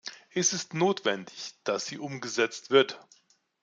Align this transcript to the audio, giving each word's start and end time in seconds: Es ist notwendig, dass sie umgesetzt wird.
Es 0.31 0.51
ist 0.51 0.73
notwendig, 0.73 1.53
dass 1.63 1.85
sie 1.85 1.99
umgesetzt 1.99 2.71
wird. 2.71 2.99